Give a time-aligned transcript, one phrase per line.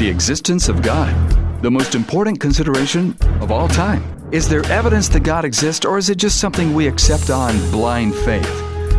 [0.00, 1.14] the existence of God,
[1.60, 4.02] the most important consideration of all time.
[4.32, 8.14] Is there evidence that God exists, or is it just something we accept on blind
[8.14, 8.50] faith?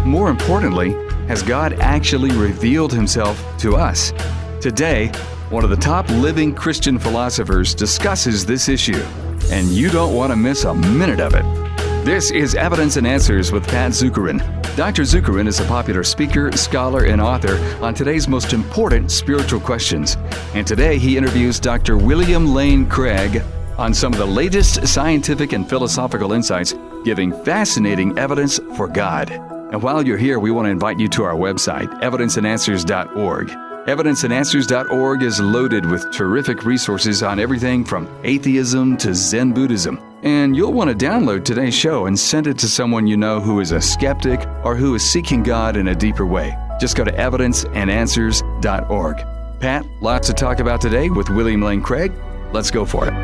[0.06, 0.92] More importantly,
[1.28, 4.14] has God actually revealed himself to us?
[4.62, 5.08] Today,
[5.50, 9.04] one of the top living Christian philosophers discusses this issue,
[9.50, 11.61] and you don't want to miss a minute of it.
[12.04, 14.40] This is Evidence and Answers with Pat Zukeran.
[14.76, 15.04] Dr.
[15.04, 20.18] Zukeran is a popular speaker, scholar, and author on today's most important spiritual questions.
[20.56, 22.00] And today he interviews Dr.
[22.00, 23.44] William Lane Craig
[23.78, 26.74] on some of the latest scientific and philosophical insights,
[27.06, 29.30] giving fascinating evidence for God.
[29.30, 33.71] And while you're here, we want to invite you to our website, evidenceandanswers.org.
[33.86, 40.00] Evidenceandanswers.org is loaded with terrific resources on everything from atheism to Zen Buddhism.
[40.22, 43.60] And you'll want to download today's show and send it to someone you know who
[43.60, 46.56] is a skeptic or who is seeking God in a deeper way.
[46.80, 49.26] Just go to evidenceandanswers.org.
[49.60, 52.14] Pat, lots to talk about today with William Lane Craig.
[52.54, 53.16] Let's go for it.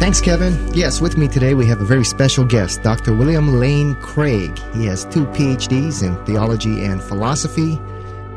[0.00, 0.72] Thanks, Kevin.
[0.72, 3.14] Yes, with me today we have a very special guest, Dr.
[3.14, 4.58] William Lane Craig.
[4.74, 7.78] He has two PhDs in theology and philosophy.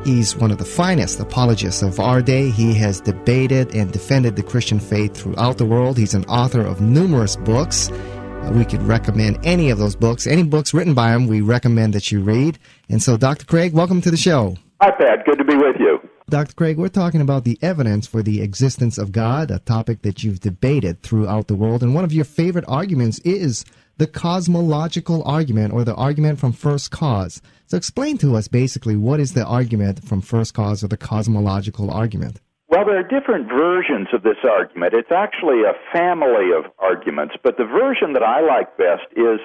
[0.06, 2.50] He's one of the finest apologists of our day.
[2.50, 5.98] He has debated and defended the Christian faith throughout the world.
[5.98, 7.90] He's an author of numerous books.
[7.92, 10.26] Uh, we could recommend any of those books.
[10.26, 12.58] Any books written by him, we recommend that you read.
[12.88, 13.46] And so, Dr.
[13.46, 14.56] Craig, welcome to the show.
[14.82, 15.26] Hi, Pat.
[15.26, 16.00] Good to be with you.
[16.30, 16.54] Dr.
[16.54, 20.40] Craig, we're talking about the evidence for the existence of God, a topic that you've
[20.40, 21.82] debated throughout the world.
[21.82, 23.66] And one of your favorite arguments is
[23.98, 27.42] the cosmological argument or the argument from first cause.
[27.66, 31.90] So explain to us basically what is the argument from first cause or the cosmological
[31.92, 32.40] argument.
[32.70, 34.94] Well, there are different versions of this argument.
[34.94, 39.40] It's actually a family of arguments, but the version that I like best is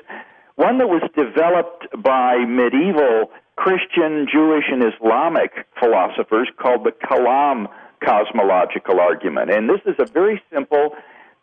[0.57, 7.67] one that was developed by medieval Christian, Jewish, and Islamic philosophers called the Kalam
[8.05, 9.51] cosmological argument.
[9.51, 10.91] And this is a very simple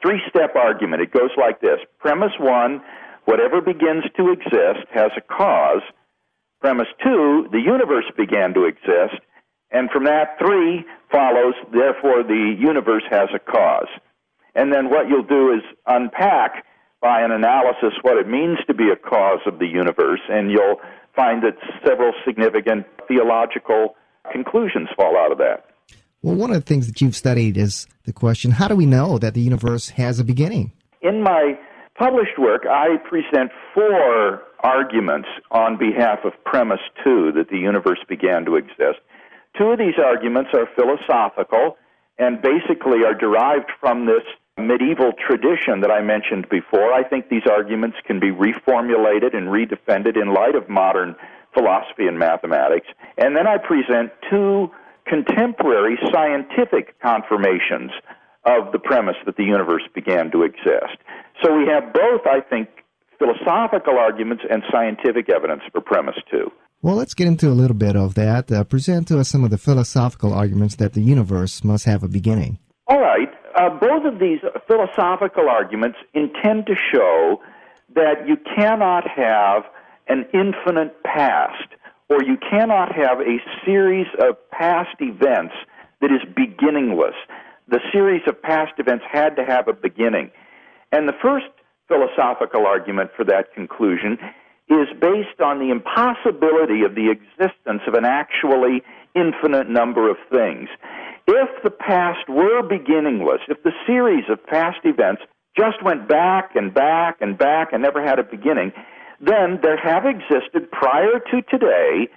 [0.01, 1.01] three step argument.
[1.01, 2.81] It goes like this Premise one
[3.25, 5.81] whatever begins to exist has a cause.
[6.59, 9.21] Premise two, the universe began to exist.
[9.71, 13.87] And from that, three follows, therefore, the universe has a cause.
[14.53, 16.65] And then what you'll do is unpack
[17.01, 20.79] by an analysis what it means to be a cause of the universe, and you'll
[21.15, 23.95] find that several significant theological
[24.31, 25.65] conclusions fall out of that.
[26.21, 29.17] Well, one of the things that you've studied is the question how do we know
[29.17, 30.71] that the universe has a beginning?
[31.01, 31.57] In my
[31.97, 38.45] published work, I present four arguments on behalf of premise two that the universe began
[38.45, 39.01] to exist.
[39.57, 41.77] Two of these arguments are philosophical
[42.19, 44.23] and basically are derived from this
[44.61, 46.93] medieval tradition that I mentioned before.
[46.93, 51.15] I think these arguments can be reformulated and redefended in light of modern
[51.53, 52.87] philosophy and mathematics.
[53.17, 54.71] And then I present two
[55.05, 57.91] contemporary scientific confirmations
[58.45, 60.97] of the premise that the universe began to exist.
[61.43, 62.69] So we have both, I think,
[63.19, 66.51] philosophical arguments and scientific evidence for premise two.
[66.81, 68.51] Well, let's get into a little bit of that.
[68.51, 72.07] Uh, present to us some of the philosophical arguments that the universe must have a
[72.07, 72.57] beginning.
[72.87, 73.29] All right.
[73.61, 77.39] Uh, both of these philosophical arguments intend to show
[77.93, 79.65] that you cannot have
[80.07, 81.67] an infinite past,
[82.09, 85.53] or you cannot have a series of past events
[86.01, 87.13] that is beginningless.
[87.67, 90.31] The series of past events had to have a beginning.
[90.91, 91.45] And the first
[91.87, 94.17] philosophical argument for that conclusion
[94.69, 98.81] is based on the impossibility of the existence of an actually
[99.13, 100.67] infinite number of things.
[101.27, 105.21] If the past were beginningless, if the series of past events
[105.57, 108.71] just went back and back and back and never had a beginning,
[109.19, 112.07] then there have existed prior to today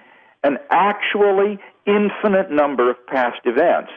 [0.42, 3.90] an actually infinite number of past events.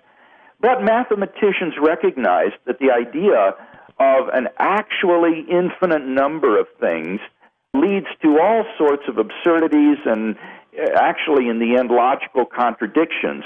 [0.60, 3.54] But mathematicians recognize that the idea
[4.00, 7.20] of an actually infinite number of things
[7.74, 10.36] leads to all sorts of absurdities and
[10.78, 13.44] uh, actually, in the end, logical contradictions.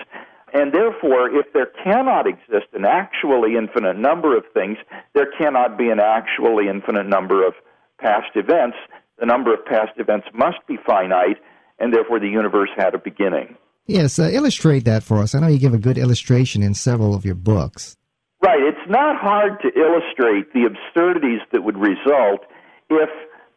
[0.54, 4.78] And therefore, if there cannot exist an actually infinite number of things,
[5.14, 7.54] there cannot be an actually infinite number of
[8.00, 8.78] past events.
[9.20, 11.38] The number of past events must be finite,
[11.80, 13.56] and therefore the universe had a beginning.
[13.86, 15.34] Yes, uh, illustrate that for us.
[15.36, 17.98] I know you give a good illustration in several of your books.
[18.42, 18.62] Right.
[18.62, 22.42] It's not hard to illustrate the absurdities that would result
[22.90, 23.10] if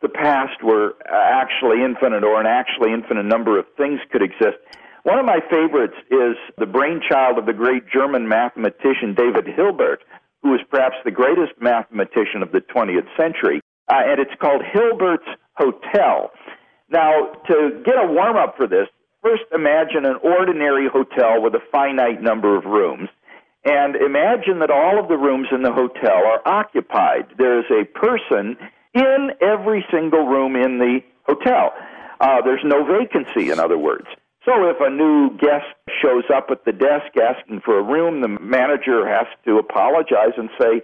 [0.02, 4.58] the past were actually infinite or an actually infinite number of things could exist.
[5.04, 10.02] One of my favorites is the brainchild of the great German mathematician David Hilbert,
[10.42, 15.28] who is perhaps the greatest mathematician of the 20th century, uh, and it's called Hilbert's
[15.56, 16.30] Hotel.
[16.88, 18.88] Now, to get a warm up for this,
[19.22, 23.10] first imagine an ordinary hotel with a finite number of rooms.
[23.66, 27.26] And imagine that all of the rooms in the hotel are occupied.
[27.36, 28.56] There's a person
[28.94, 31.74] in every single room in the hotel.
[32.20, 34.06] Uh, there's no vacancy, in other words.
[34.44, 38.28] So if a new guest shows up at the desk asking for a room, the
[38.28, 40.82] manager has to apologize and say,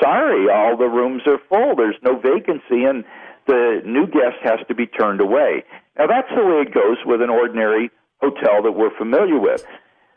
[0.00, 1.74] sorry, all the rooms are full.
[1.74, 3.04] There's no vacancy, and
[3.46, 5.64] the new guest has to be turned away.
[5.98, 7.90] Now, that's the way it goes with an ordinary
[8.20, 9.64] hotel that we're familiar with.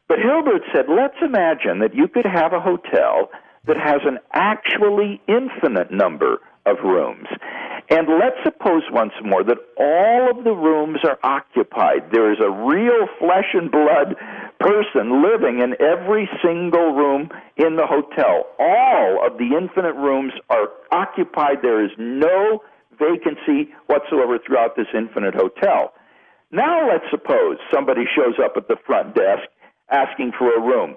[0.07, 3.31] But Hilbert said, let's imagine that you could have a hotel
[3.65, 7.27] that has an actually infinite number of rooms.
[7.89, 12.11] And let's suppose once more that all of the rooms are occupied.
[12.11, 14.15] There is a real flesh and blood
[14.59, 18.47] person living in every single room in the hotel.
[18.57, 21.57] All of the infinite rooms are occupied.
[21.61, 22.63] There is no
[22.97, 25.93] vacancy whatsoever throughout this infinite hotel.
[26.51, 29.43] Now let's suppose somebody shows up at the front desk
[29.89, 30.95] asking for a room.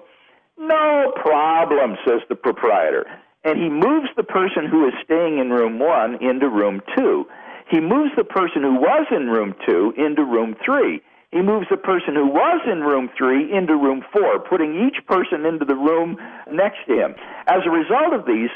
[0.57, 3.05] No problem, says the proprietor
[3.47, 7.25] and he moves the person who is staying in room one into room two.
[7.71, 11.01] He moves the person who was in room two into room three.
[11.31, 15.45] He moves the person who was in room three into room four, putting each person
[15.45, 16.17] into the room
[16.51, 17.15] next to him.
[17.47, 18.49] As a result of these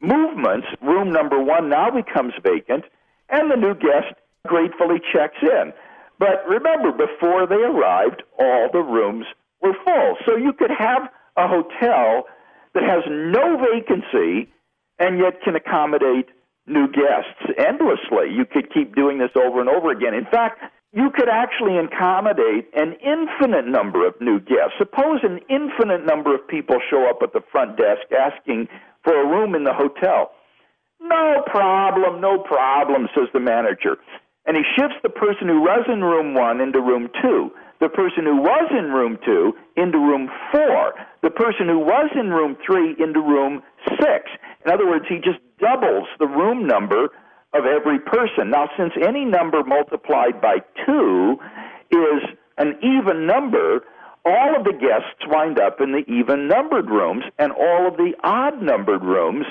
[0.00, 2.84] movements, room number one now becomes vacant,
[3.28, 4.14] and the new guest
[4.48, 5.72] gratefully checks in.
[6.18, 9.26] But remember, before they arrived, all the rooms
[9.60, 10.16] were full.
[10.26, 11.02] So you could have
[11.36, 12.26] a hotel
[12.74, 14.52] that has no vacancy
[14.98, 16.28] and yet can accommodate
[16.66, 18.30] new guests endlessly.
[18.30, 20.14] You could keep doing this over and over again.
[20.14, 20.60] In fact,
[20.92, 24.76] you could actually accommodate an infinite number of new guests.
[24.78, 28.68] Suppose an infinite number of people show up at the front desk asking
[29.02, 30.32] for a room in the hotel.
[31.00, 33.96] No problem, no problem, says the manager.
[34.46, 37.50] And he shifts the person who was in room one into room two
[37.82, 42.30] the person who was in room two into room four, the person who was in
[42.30, 43.60] room three into room
[43.98, 44.30] six.
[44.64, 47.10] In other words, he just doubles the room number
[47.52, 48.50] of every person.
[48.50, 51.36] Now, since any number multiplied by two
[51.90, 52.22] is
[52.56, 53.80] an even number,
[54.24, 58.12] all of the guests wind up in the even numbered rooms, and all of the
[58.22, 59.44] odd numbered rooms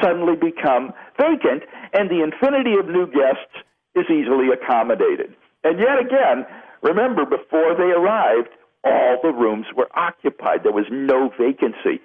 [0.00, 3.52] suddenly become vacant, and the infinity of new guests
[3.96, 5.34] is easily accommodated.
[5.64, 6.46] And yet again,
[6.82, 8.48] Remember, before they arrived,
[8.84, 10.64] all the rooms were occupied.
[10.64, 12.02] There was no vacancy.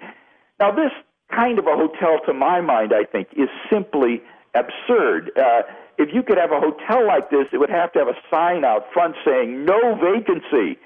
[0.60, 0.92] Now, this
[1.34, 4.22] kind of a hotel, to my mind, I think, is simply
[4.54, 5.30] absurd.
[5.36, 5.62] Uh,
[5.98, 8.64] if you could have a hotel like this, it would have to have a sign
[8.64, 10.78] out front saying, no vacancy,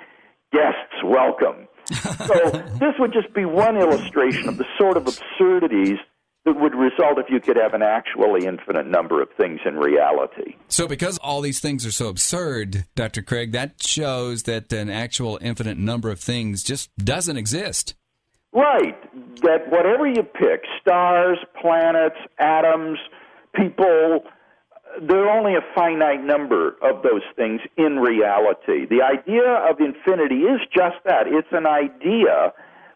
[0.53, 1.69] guests welcome.
[2.27, 5.99] so this would just be one illustration of the sort of absurdities
[6.44, 10.56] that would result if you could have an actually infinite number of things in reality.
[10.69, 13.23] So, because all these things are so absurd, Dr.
[13.23, 17.94] Craig, that shows that an actual infinite number of things just doesn't exist.
[18.53, 18.99] Right.
[19.43, 22.99] That whatever you pick stars, planets, atoms,
[23.55, 24.25] people
[25.00, 28.87] there are only a finite number of those things in reality.
[28.87, 32.53] The idea of infinity is just that it's an idea,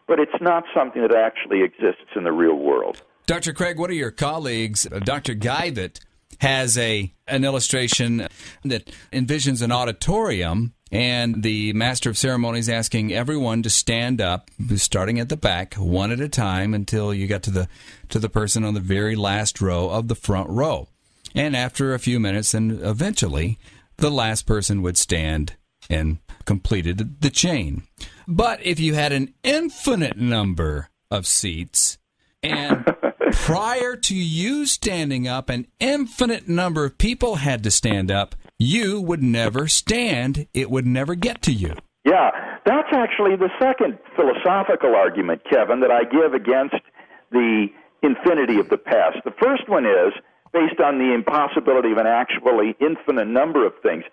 [0.07, 3.01] but it's not something that actually exists in the real world.
[3.27, 3.51] Dr.
[3.51, 4.87] Craig, what are your colleagues?
[4.89, 5.35] Uh, Dr.
[5.35, 5.99] Geivett
[6.39, 8.27] has a an illustration
[8.63, 15.19] that envisions an auditorium and the master of ceremonies asking everyone to stand up starting
[15.19, 17.67] at the back one at a time until you get to the
[18.07, 20.87] to the person on the very last row of the front row
[21.35, 23.57] and after a few minutes and eventually
[23.97, 25.55] the last person would stand
[25.89, 27.83] and completed the chain
[28.27, 31.97] but if you had an infinite number of seats
[32.43, 32.85] and
[33.45, 38.35] prior to you standing up, an infinite number of people had to stand up.
[38.59, 41.75] You would never stand, it would never get to you.
[42.05, 42.31] Yeah,
[42.65, 46.75] that's actually the second philosophical argument, Kevin, that I give against
[47.31, 47.67] the
[48.01, 49.17] infinity of the past.
[49.23, 50.13] The first one is
[50.53, 54.03] based on the impossibility of an actually infinite number of things.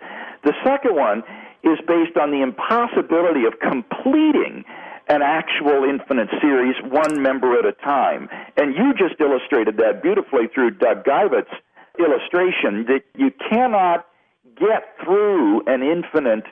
[0.45, 1.23] The second one
[1.63, 4.65] is based on the impossibility of completing
[5.09, 8.29] an actual infinite series, one member at a time.
[8.57, 11.53] And you just illustrated that beautifully through Doug Geivett's
[11.99, 14.07] illustration that you cannot
[14.57, 16.45] get through an infinite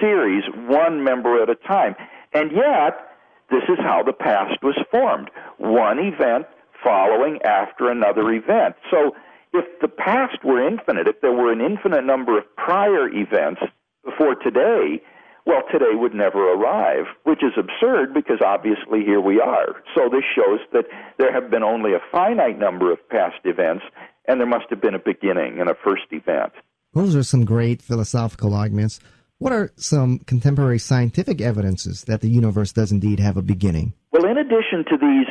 [0.00, 1.94] series, one member at a time.
[2.32, 3.14] And yet,
[3.50, 6.46] this is how the past was formed one event
[6.82, 8.74] following after another event.
[8.90, 9.14] So,
[9.52, 13.60] if the past were infinite, if there were an infinite number of prior events
[14.04, 15.00] before today,
[15.46, 19.82] well, today would never arrive, which is absurd because obviously here we are.
[19.94, 20.86] So this shows that
[21.18, 23.84] there have been only a finite number of past events,
[24.26, 26.52] and there must have been a beginning and a first event.
[26.94, 29.00] Those are some great philosophical arguments.
[29.38, 33.92] What are some contemporary scientific evidences that the universe does indeed have a beginning?
[34.12, 35.26] Well, in addition to these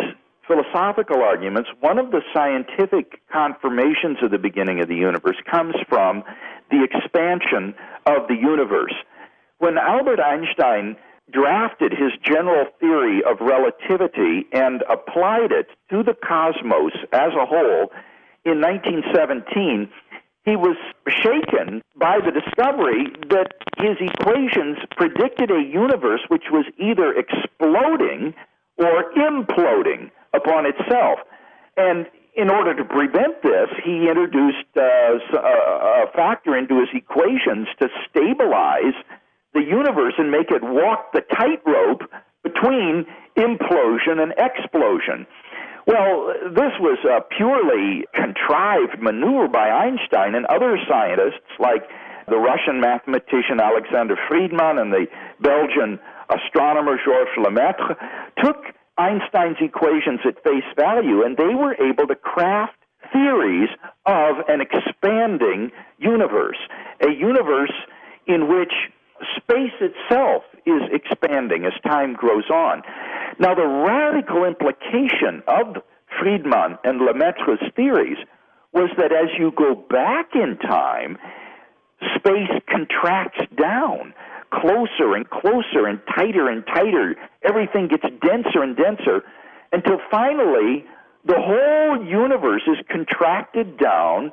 [0.46, 6.24] philosophical arguments, one of the scientific confirmations of the beginning of the universe comes from
[6.70, 7.74] the expansion
[8.06, 8.94] of the universe.
[9.64, 10.98] When Albert Einstein
[11.32, 17.88] drafted his general theory of relativity and applied it to the cosmos as a whole
[18.44, 19.88] in 1917,
[20.44, 20.76] he was
[21.08, 28.36] shaken by the discovery that his equations predicted a universe which was either exploding
[28.76, 31.20] or imploding upon itself.
[31.78, 37.88] And in order to prevent this, he introduced uh, a factor into his equations to
[38.10, 39.00] stabilize
[39.54, 42.04] the universe and make it walk the tightrope
[42.44, 43.06] between
[43.38, 45.26] implosion and explosion.
[45.86, 51.84] Well, this was a purely contrived maneuver by Einstein and other scientists like
[52.28, 55.08] the Russian mathematician Alexander Friedmann and the
[55.42, 57.98] Belgian astronomer Georges Lemaitre
[58.42, 58.64] took
[58.98, 62.78] Einstein's equations at face value and they were able to craft
[63.12, 63.70] theories
[64.06, 66.58] of an expanding universe,
[67.02, 67.74] a universe
[68.28, 68.72] in which
[69.38, 72.82] space itself is expanding as time grows on.
[73.40, 75.84] Now, the radical implication of
[76.20, 78.18] Friedmann and Lemaitre's theories
[78.72, 81.18] was that as you go back in time,
[82.18, 84.14] space contracts down
[84.54, 87.16] closer and closer and tighter and tighter.
[87.44, 89.24] Everything gets denser and denser
[89.72, 90.86] until finally
[91.26, 94.32] the whole universe is contracted down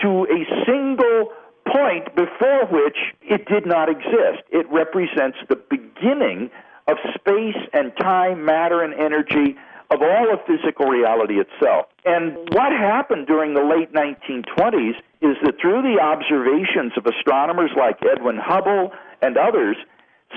[0.00, 1.32] to a single
[1.72, 4.42] point before which it did not exist.
[4.50, 6.50] It represents the beginning
[6.88, 9.56] of space and time, matter and energy,
[9.90, 11.86] of all of physical reality itself.
[12.04, 17.98] And what happened during the late 1920s is that through the observations of astronomers like
[18.02, 18.92] Edwin Hubble
[19.22, 19.76] and others,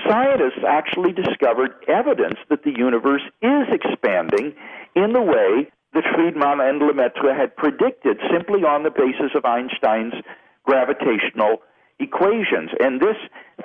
[0.08, 4.54] scientists actually discovered evidence that the universe is expanding
[4.94, 10.14] in the way that Friedmann and Lemaitre had predicted simply on the basis of Einstein's
[10.70, 11.58] gravitational
[11.98, 12.70] equations.
[12.78, 13.18] And this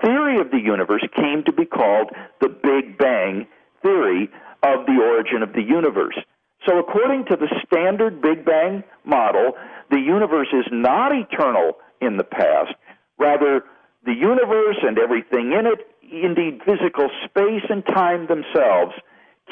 [0.03, 2.09] theory of the universe came to be called
[2.41, 3.45] the Big Bang
[3.83, 4.27] theory
[4.63, 6.17] of the origin of the universe.
[6.65, 9.53] So, according to the standard Big Bang model,
[9.91, 12.73] the universe is not eternal in the past.
[13.19, 13.63] Rather,
[14.03, 18.93] the universe and everything in it, indeed physical space and time themselves,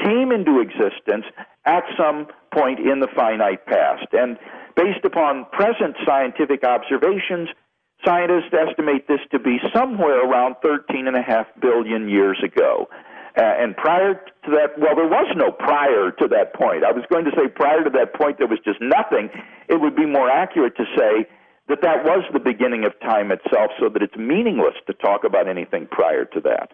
[0.01, 1.25] came into existence
[1.65, 4.07] at some point in the finite past.
[4.13, 4.37] And
[4.75, 7.49] based upon present scientific observations,
[8.05, 12.87] scientists estimate this to be somewhere around 13.5 billion years ago.
[13.35, 16.83] Uh, and prior to that, well, there was no prior to that point.
[16.83, 19.29] I was going to say prior to that point there was just nothing.
[19.67, 21.25] It would be more accurate to say
[21.67, 25.47] that that was the beginning of time itself, so that it's meaningless to talk about
[25.47, 26.73] anything prior to that.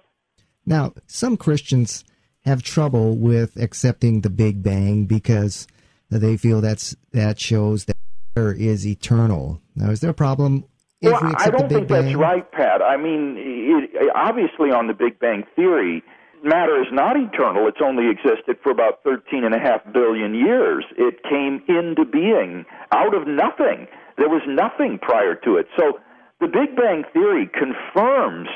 [0.66, 2.04] Now, some Christians
[2.46, 5.68] have trouble with accepting the Big Bang because
[6.10, 7.98] they feel that's that shows that
[8.36, 9.62] there is eternal.
[9.76, 10.66] Now, is there a problem
[11.02, 12.06] well, we I don't think Bang?
[12.06, 12.82] that's right, Pat.
[12.82, 16.04] I mean, it, obviously, on the Big Bang theory,
[16.44, 17.68] matter is not eternal.
[17.68, 20.86] It's only existed for about 13 and a half billion years.
[20.98, 23.88] It came into being out of nothing.
[24.18, 25.68] There was nothing prior to it.
[25.78, 26.00] So
[26.42, 28.50] the Big Bang Theory confirms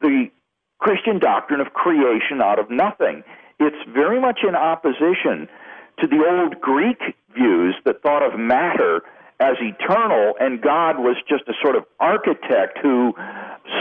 [0.00, 0.26] the
[0.84, 3.24] Christian doctrine of creation out of nothing.
[3.58, 5.48] It's very much in opposition
[5.98, 7.00] to the old Greek
[7.34, 9.00] views that thought of matter
[9.40, 13.14] as eternal and God was just a sort of architect who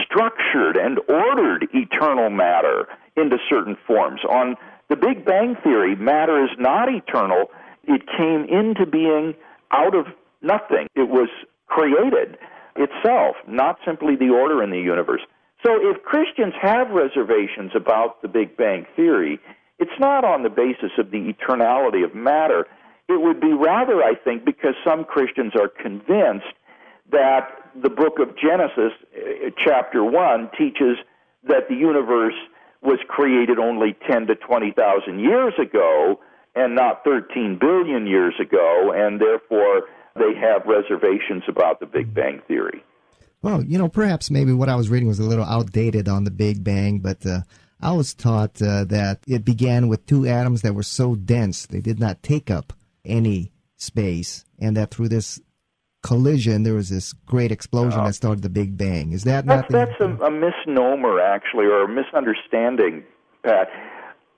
[0.02, 4.22] structured and ordered eternal matter into certain forms.
[4.30, 4.56] On
[4.88, 7.52] the Big Bang Theory, matter is not eternal.
[7.84, 9.36] It came into being
[9.72, 10.06] out of
[10.42, 10.88] nothing.
[10.96, 11.28] It was
[11.68, 12.38] created
[12.78, 15.22] itself, not simply the order in the universe.
[15.64, 19.40] So if Christians have reservations about the Big Bang Theory,
[19.80, 22.68] it's not on the basis of the eternality of matter.
[23.08, 26.54] It would be rather, I think, because some Christians are convinced
[27.12, 27.50] that
[27.82, 30.98] the book of Genesis, uh, chapter 1, teaches
[31.46, 32.36] that the universe
[32.82, 36.20] was created only 10 to 20,000 years ago
[36.56, 39.84] and not 13 billion years ago, and therefore
[40.16, 42.84] they have reservations about the Big Bang Theory.
[43.44, 46.32] Well, you know, perhaps maybe what I was reading was a little outdated on the
[46.32, 47.42] Big Bang, but uh,
[47.82, 51.82] I was taught uh, that it began with two atoms that were so dense they
[51.82, 52.74] did not take up
[53.06, 55.42] any space, and that through this
[56.02, 59.12] collision there was this great explosion that started the Big Bang.
[59.12, 63.04] Is that that's, that's a, a misnomer, actually, or a misunderstanding,
[63.44, 63.68] Pat.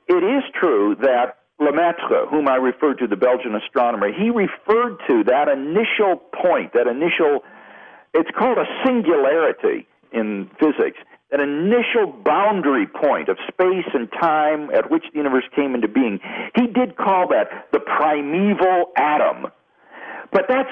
[0.07, 5.23] It is true that Lemaitre, whom I referred to, the Belgian astronomer, he referred to
[5.25, 7.43] that initial point, that initial,
[8.15, 10.97] it's called a singularity in physics.
[11.31, 16.19] that initial boundary point of space and time at which the universe came into being,
[16.55, 19.47] he did call that the primeval atom.
[20.31, 20.69] But that's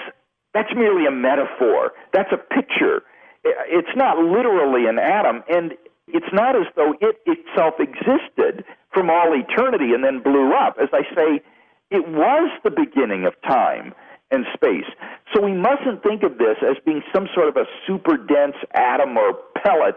[0.54, 1.92] that's merely a metaphor.
[2.14, 3.02] That's a picture.
[3.44, 5.74] It's not literally an atom, and
[6.08, 10.78] it's not as though it itself existed from all eternity and then blew up.
[10.82, 11.42] As I say,
[11.90, 13.94] it was the beginning of time
[14.32, 14.86] and space.
[15.34, 19.18] So we mustn't think of this as being some sort of a super dense atom
[19.18, 19.96] or pellet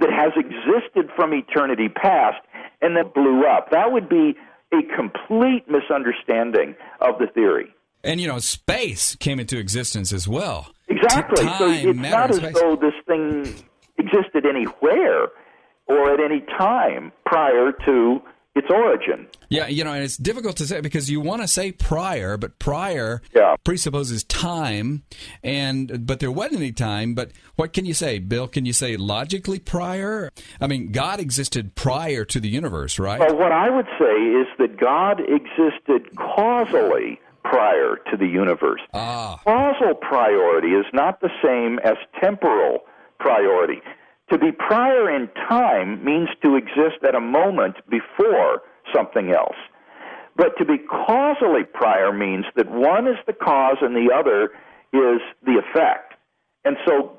[0.00, 2.38] that has existed from eternity past
[2.80, 3.70] and then blew up.
[3.70, 4.34] That would be
[4.72, 7.74] a complete misunderstanding of the theory.
[8.04, 10.72] And you know, space came into existence as well.
[10.88, 11.44] Exactly.
[11.44, 13.64] Time, so it's not as though this thing
[13.98, 15.28] existed anywhere
[15.86, 18.20] or at any time prior to
[18.58, 19.26] its origin.
[19.48, 22.58] Yeah, you know, and it's difficult to say because you want to say prior, but
[22.58, 23.54] prior Yeah.
[23.64, 25.02] presupposes time,
[25.42, 27.14] and but there wasn't any time.
[27.14, 28.48] But what can you say, Bill?
[28.48, 30.30] Can you say logically prior?
[30.60, 33.20] I mean, God existed prior to the universe, right?
[33.20, 38.80] Well, what I would say is that God existed causally prior to the universe.
[38.92, 42.80] Ah, Causal priority is not the same as temporal
[43.18, 43.80] priority.
[44.30, 48.62] To be prior in time means to exist at a moment before
[48.94, 49.56] something else.
[50.36, 54.50] But to be causally prior means that one is the cause and the other
[54.92, 56.14] is the effect.
[56.64, 57.18] And so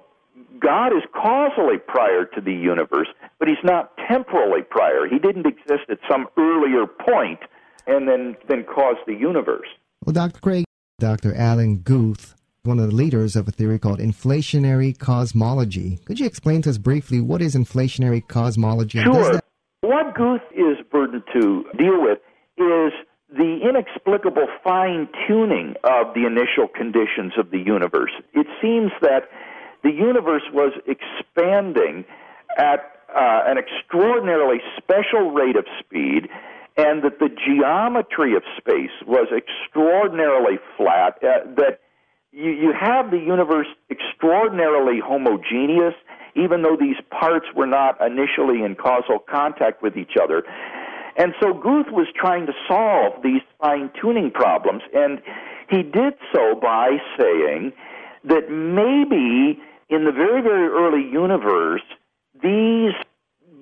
[0.60, 3.08] God is causally prior to the universe,
[3.40, 5.08] but he's not temporally prior.
[5.08, 7.40] He didn't exist at some earlier point
[7.88, 9.68] and then, then cause the universe.
[10.06, 10.40] Well, Dr.
[10.40, 10.66] Craig,
[11.00, 11.36] Dr.
[11.36, 16.00] Alan Guth, one of the leaders of a theory called inflationary cosmology.
[16.06, 19.00] Could you explain to us briefly what is inflationary cosmology?
[19.00, 19.34] Sure.
[19.34, 19.44] that-
[19.82, 22.20] What Guth is burdened to deal with
[22.58, 22.92] is
[23.32, 28.12] the inexplicable fine tuning of the initial conditions of the universe.
[28.34, 29.30] It seems that
[29.84, 32.04] the universe was expanding
[32.58, 36.28] at uh, an extraordinarily special rate of speed,
[36.78, 41.80] and that the geometry of space was extraordinarily flat, uh, that
[42.32, 45.94] you, you have the universe extraordinarily homogeneous,
[46.36, 50.44] even though these parts were not initially in causal contact with each other.
[51.18, 55.22] And so Guth was trying to solve these fine tuning problems, and
[55.70, 57.74] he did so by saying
[58.24, 61.82] that maybe in the very, very early universe,
[62.42, 62.94] these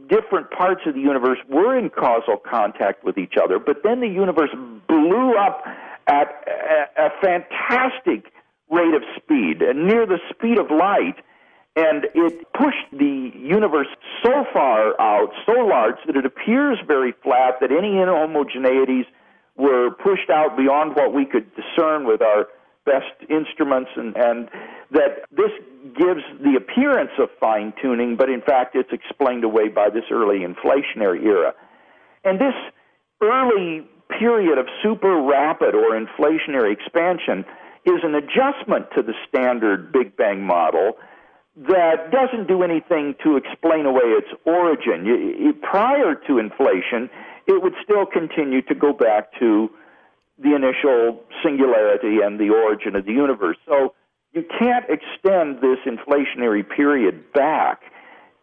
[0.08, 4.08] different parts of the universe were in causal contact with each other, but then the
[4.08, 4.52] universe
[4.88, 5.64] blew up
[6.08, 8.32] at a, a fantastic
[8.70, 11.16] rate of speed, near the speed of light,
[11.76, 13.88] and it pushed the universe
[14.24, 19.06] so far out, so large, that it appears very flat, that any inhomogeneities
[19.56, 22.48] were pushed out beyond what we could discern with our
[22.86, 24.50] best instruments, and, and
[24.92, 25.52] that this
[25.98, 30.40] gives the appearance of fine tuning, but in fact it's explained away by this early
[30.40, 31.54] inflationary era.
[32.24, 32.56] And this
[33.22, 37.46] early period of super rapid or inflationary expansion
[37.88, 40.98] is an adjustment to the standard Big Bang model
[41.56, 45.56] that doesn't do anything to explain away its origin.
[45.62, 47.10] Prior to inflation,
[47.48, 49.70] it would still continue to go back to
[50.38, 53.58] the initial singularity and the origin of the universe.
[53.66, 53.96] So
[54.34, 57.82] you can't extend this inflationary period back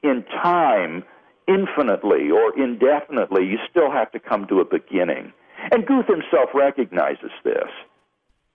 [0.02, 1.04] in time
[1.46, 3.44] infinitely or indefinitely.
[3.44, 5.32] You still have to come to a beginning.
[5.70, 7.68] And Guth himself recognizes this.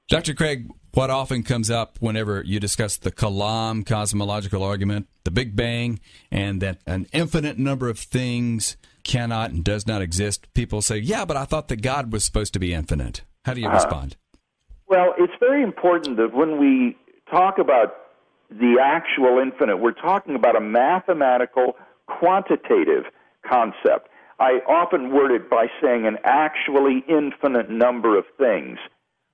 [0.09, 0.33] Dr.
[0.33, 5.99] Craig, what often comes up whenever you discuss the Kalam cosmological argument, the Big Bang,
[6.31, 11.25] and that an infinite number of things cannot and does not exist, people say, yeah,
[11.25, 13.23] but I thought that God was supposed to be infinite.
[13.45, 13.75] How do you uh-huh.
[13.75, 14.17] respond?
[14.87, 16.97] Well, it's very important that when we
[17.29, 17.95] talk about
[18.49, 21.75] the actual infinite, we're talking about a mathematical,
[22.07, 23.03] quantitative
[23.47, 24.09] concept.
[24.39, 28.79] I often word it by saying an actually infinite number of things.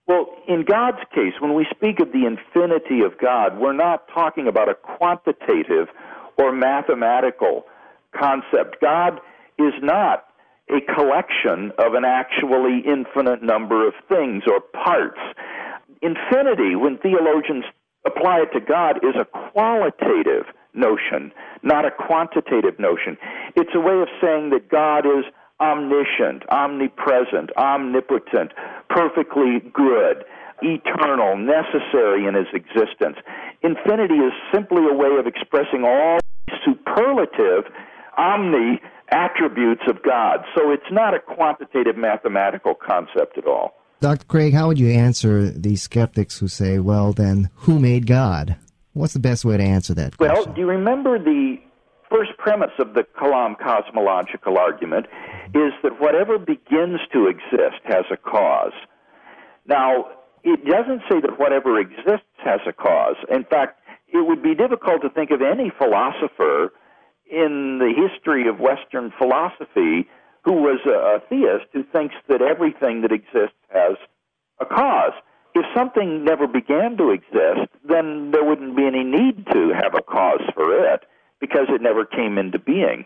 [0.07, 4.47] Well, in God's case, when we speak of the infinity of God, we're not talking
[4.47, 5.87] about a quantitative
[6.37, 7.65] or mathematical
[8.15, 8.79] concept.
[8.81, 9.19] God
[9.57, 10.25] is not
[10.69, 15.19] a collection of an actually infinite number of things or parts.
[16.01, 17.65] Infinity, when theologians
[18.05, 21.31] apply it to God, is a qualitative notion,
[21.63, 23.17] not a quantitative notion.
[23.55, 25.25] It's a way of saying that God is
[25.59, 28.51] omniscient, omnipresent, omnipotent,
[28.89, 30.25] perfectly good,
[30.61, 33.17] eternal, necessary in his existence.
[33.61, 36.19] Infinity is simply a way of expressing all
[36.65, 37.71] superlative,
[38.17, 40.39] omni attributes of God.
[40.55, 43.75] So it's not a quantitative mathematical concept at all.
[44.01, 44.25] Dr.
[44.25, 48.57] Craig, how would you answer these skeptics who say, well, then, who made God?
[48.93, 51.57] What's the best way to answer that Well, do you remember the
[52.09, 55.07] first premise of the Kalam cosmological argument
[55.53, 58.73] is that whatever begins to exist has a cause.
[59.67, 60.05] Now,
[60.43, 63.15] it doesn't say that whatever exists has a cause.
[63.29, 66.71] In fact, it would be difficult to think of any philosopher
[67.29, 70.07] in the history of Western philosophy
[70.43, 73.97] who was a, theist who thinks that everything that exists has
[74.61, 75.13] a cause.
[75.55, 80.03] If something never began to exist, then there wouldn't be any need to have a
[80.03, 81.01] cause for it
[81.45, 83.05] because it never came into being.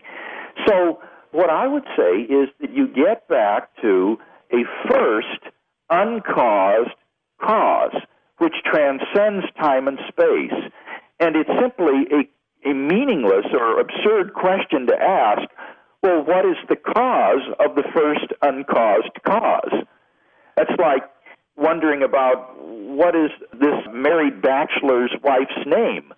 [0.66, 1.00] So,
[1.32, 4.18] what I would say is that you get back to
[4.52, 5.40] a first
[5.88, 6.90] uncaused
[7.40, 7.94] cause,
[8.38, 10.72] which transcends time and space.
[11.20, 15.48] And it's simply a, a meaningless or absurd question to ask
[16.02, 19.84] well, what is the cause of the first uncaused cause?
[20.56, 21.02] That's like
[21.56, 26.14] wondering about what is this married bachelor's wife's name?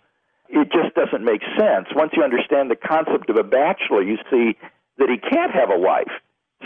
[0.52, 1.88] It just doesn't make sense.
[1.96, 4.56] Once you understand the concept of a bachelor, you see
[4.98, 6.12] that he can't have a wife.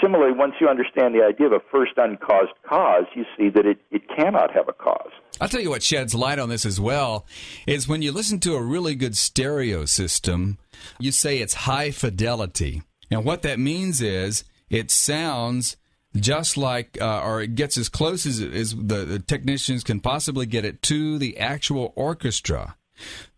[0.02, 3.78] Similarly, once you understand the idea of a first uncaused cause, you see that it,
[3.90, 5.12] it cannot have a cause.
[5.40, 7.26] I'll tell you what sheds light on this as well
[7.66, 10.58] is when you listen to a really good stereo system,
[10.98, 12.82] you say it's high fidelity.
[13.10, 15.76] And what that means is it sounds
[16.14, 20.44] just like, uh, or it gets as close as, as the, the technicians can possibly
[20.44, 22.76] get it to the actual orchestra.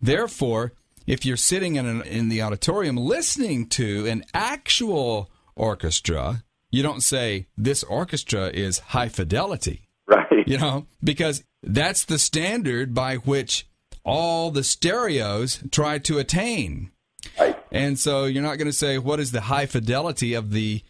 [0.01, 0.73] Therefore,
[1.07, 7.03] if you're sitting in, an, in the auditorium listening to an actual orchestra, you don't
[7.03, 9.89] say this orchestra is high fidelity.
[10.07, 10.47] Right.
[10.47, 13.67] You know, because that's the standard by which
[14.05, 16.93] all the stereos try to attain.
[17.39, 17.57] Right.
[17.71, 20.83] And so you're not going to say what is the high fidelity of the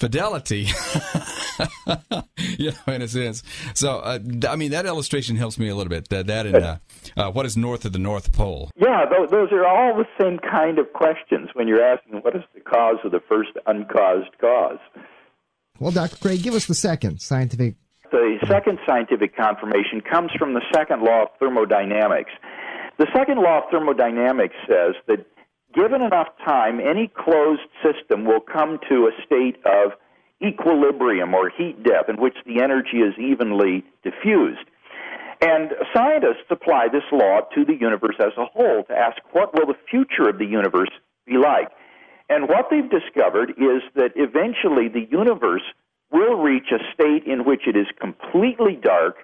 [0.00, 0.66] fidelity,
[2.58, 3.42] you know, in a sense.
[3.74, 6.08] So, uh, I mean, that illustration helps me a little bit.
[6.08, 6.76] That, that and uh,
[7.16, 8.70] uh, what is north of the North Pole?
[8.76, 12.42] Yeah, those, those are all the same kind of questions when you're asking what is
[12.54, 14.78] the cause of the first uncaused cause.
[15.78, 16.16] Well, Dr.
[16.16, 17.76] Craig, give us the second scientific.
[18.10, 22.32] The second scientific confirmation comes from the second law of thermodynamics.
[22.98, 25.24] The second law of thermodynamics says that
[25.74, 29.92] given enough time, any closed system will come to a state of
[30.42, 34.66] equilibrium or heat death in which the energy is evenly diffused.
[35.42, 39.66] And scientists apply this law to the universe as a whole to ask what will
[39.66, 40.90] the future of the universe
[41.26, 41.68] be like.
[42.28, 45.62] And what they've discovered is that eventually the universe
[46.12, 49.16] will reach a state in which it is completely dark,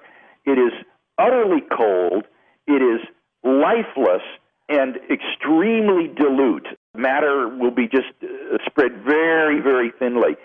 [0.45, 0.73] it is
[1.19, 2.25] utterly cold,
[2.67, 3.01] it is
[3.43, 4.23] lifeless,
[4.69, 6.67] and extremely dilute.
[6.95, 10.37] Matter will be just uh, spread very, very thinly.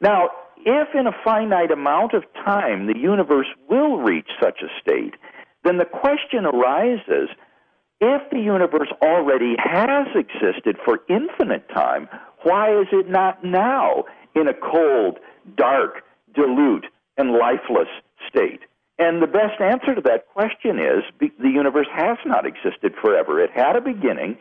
[0.00, 0.30] Now,
[0.64, 5.14] if in a finite amount of time the universe will reach such a state,
[5.64, 7.28] then the question arises
[8.00, 12.08] if the universe already has existed for infinite time,
[12.44, 15.18] why is it not now in a cold,
[15.56, 16.02] dark,
[16.34, 16.86] dilute,
[17.18, 17.88] and lifeless
[18.28, 18.60] state?
[19.00, 23.42] And the best answer to that question is the universe has not existed forever.
[23.42, 24.36] It had a beginning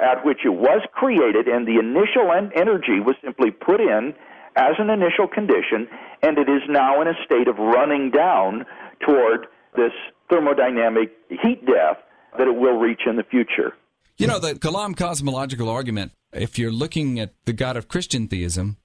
[0.00, 4.12] at which it was created, and the initial energy was simply put in
[4.56, 5.86] as an initial condition,
[6.22, 8.66] and it is now in a state of running down
[9.06, 9.46] toward
[9.76, 9.92] this
[10.28, 11.98] thermodynamic heat death
[12.36, 13.74] that it will reach in the future.
[14.16, 18.76] You know, the Kalam cosmological argument, if you're looking at the God of Christian theism,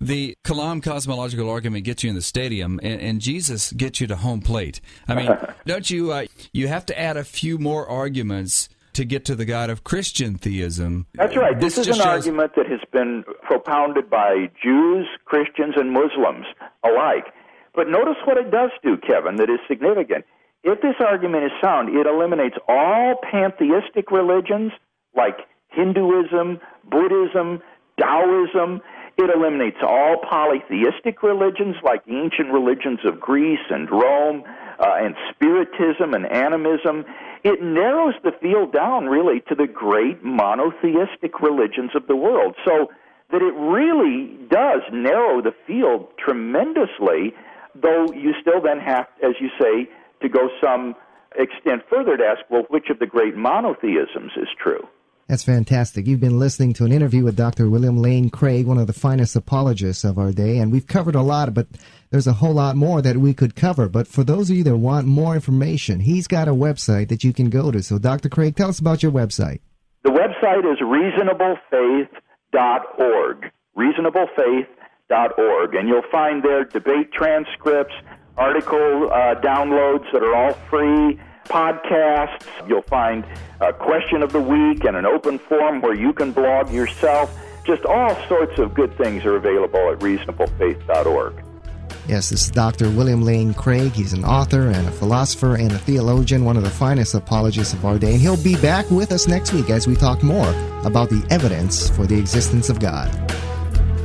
[0.00, 4.16] the Kalam cosmological argument gets you in the stadium, and, and Jesus gets you to
[4.16, 4.80] home plate.
[5.06, 5.30] I mean,
[5.66, 6.12] don't you?
[6.12, 9.84] Uh, you have to add a few more arguments to get to the God of
[9.84, 11.06] Christian theism.
[11.14, 11.58] That's right.
[11.58, 12.26] This, this is an shows...
[12.26, 16.46] argument that has been propounded by Jews, Christians, and Muslims
[16.84, 17.26] alike.
[17.74, 20.24] But notice what it does do, Kevin, that is significant.
[20.64, 24.72] If this argument is sound, it eliminates all pantheistic religions
[25.16, 26.60] like Hinduism,
[26.90, 27.62] Buddhism,
[27.98, 28.80] Taoism,
[29.16, 34.44] it eliminates all polytheistic religions like the ancient religions of Greece and Rome
[34.78, 37.04] uh, and Spiritism and animism.
[37.44, 42.54] It narrows the field down really to the great monotheistic religions of the world.
[42.64, 42.88] So
[43.30, 47.32] that it really does narrow the field tremendously,
[47.74, 49.88] though you still then have, as you say,
[50.22, 50.94] to go some
[51.36, 54.86] extent further to ask, well, which of the great monotheisms is true?
[55.30, 56.06] That's fantastic.
[56.08, 57.70] You've been listening to an interview with Dr.
[57.70, 61.22] William Lane Craig, one of the finest apologists of our day, and we've covered a
[61.22, 61.68] lot, but
[62.10, 63.88] there's a whole lot more that we could cover.
[63.88, 67.32] But for those of you that want more information, he's got a website that you
[67.32, 67.80] can go to.
[67.80, 68.28] So, Dr.
[68.28, 69.60] Craig, tell us about your website.
[70.02, 73.52] The website is reasonablefaith.org.
[73.78, 75.74] Reasonablefaith.org.
[75.76, 77.94] And you'll find there debate transcripts,
[78.36, 82.46] article uh, downloads that are all free podcasts.
[82.66, 83.24] You'll find
[83.60, 87.36] a question of the week and an open forum where you can blog yourself.
[87.64, 91.44] Just all sorts of good things are available at reasonablefaith.org.
[92.08, 92.90] Yes, this is Dr.
[92.90, 93.92] William Lane Craig.
[93.92, 97.84] He's an author and a philosopher and a theologian, one of the finest apologists of
[97.84, 98.12] our day.
[98.12, 100.50] And he'll be back with us next week as we talk more
[100.84, 103.10] about the evidence for the existence of God.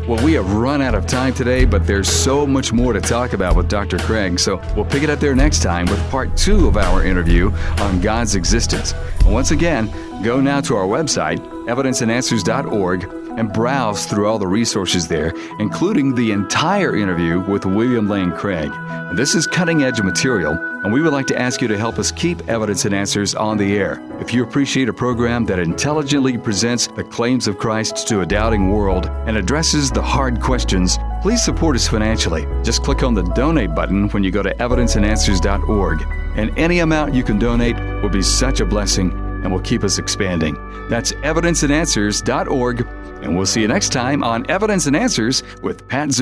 [0.08, 3.34] Well, we have run out of time today, but there's so much more to talk
[3.34, 3.98] about with Dr.
[3.98, 7.52] Craig, so we'll pick it up there next time with part two of our interview
[7.80, 8.94] on God's existence.
[9.22, 9.92] And once again,
[10.22, 16.32] go now to our website, evidenceandanswers.org and browse through all the resources there, including the
[16.32, 18.72] entire interview with William Lane Craig.
[19.16, 22.12] This is cutting edge material, and we would like to ask you to help us
[22.12, 24.02] keep Evidence and Answers on the air.
[24.20, 28.72] If you appreciate a program that intelligently presents the claims of Christ to a doubting
[28.72, 32.46] world and addresses the hard questions, please support us financially.
[32.64, 36.02] Just click on the donate button when you go to evidenceandanswers.org,
[36.36, 39.98] and any amount you can donate will be such a blessing and will keep us
[39.98, 40.56] expanding.
[40.90, 42.82] That's evidenceandanswers.org,
[43.24, 46.10] and we'll see you next time on Evidence and Answers with Pat